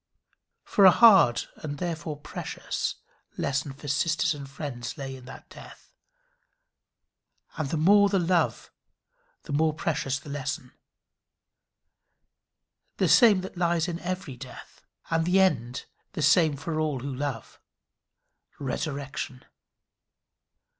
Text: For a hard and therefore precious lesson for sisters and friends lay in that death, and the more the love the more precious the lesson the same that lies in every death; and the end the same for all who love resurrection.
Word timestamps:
For 0.63 0.83
a 0.85 0.89
hard 0.89 1.43
and 1.57 1.77
therefore 1.77 2.17
precious 2.17 2.95
lesson 3.37 3.71
for 3.73 3.87
sisters 3.87 4.33
and 4.33 4.49
friends 4.49 4.97
lay 4.97 5.15
in 5.15 5.25
that 5.25 5.47
death, 5.47 5.93
and 7.55 7.69
the 7.69 7.77
more 7.77 8.09
the 8.09 8.17
love 8.17 8.71
the 9.43 9.53
more 9.53 9.75
precious 9.75 10.17
the 10.17 10.27
lesson 10.31 10.71
the 12.97 13.07
same 13.07 13.41
that 13.41 13.57
lies 13.59 13.87
in 13.87 13.99
every 13.99 14.37
death; 14.37 14.81
and 15.11 15.23
the 15.23 15.39
end 15.39 15.85
the 16.13 16.23
same 16.23 16.55
for 16.57 16.79
all 16.79 17.01
who 17.01 17.13
love 17.13 17.59
resurrection. 18.57 19.45